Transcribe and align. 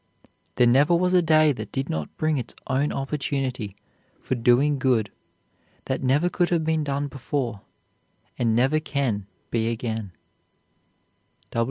There 0.55 0.65
never 0.65 0.95
was 0.95 1.13
a 1.13 1.21
day 1.21 1.51
that 1.51 1.71
did 1.71 1.87
not 1.87 2.17
bring 2.17 2.37
its 2.39 2.55
own 2.65 2.91
opportunity 2.91 3.75
for 4.19 4.33
doing 4.33 4.79
good 4.79 5.11
that 5.85 6.01
never 6.01 6.27
could 6.27 6.49
have 6.49 6.63
been 6.63 6.83
done 6.83 7.05
before, 7.07 7.61
and 8.35 8.55
never 8.55 8.79
can 8.79 9.27
be 9.51 9.69
again. 9.69 10.13